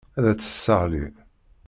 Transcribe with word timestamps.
Ad 0.17 0.25
tt-tesseɣli. 0.29 1.05